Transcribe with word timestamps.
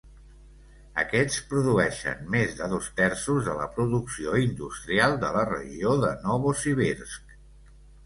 Aquests 1.03 1.37
produeixen 1.51 2.23
més 2.37 2.57
de 2.63 2.71
dos 2.73 2.89
terços 3.01 3.51
de 3.51 3.55
la 3.61 3.69
producció 3.77 4.35
industrial 4.49 5.17
de 5.29 5.33
la 5.41 5.47
regió 5.55 5.97
de 6.09 6.15
Novosibirsk. 6.29 7.43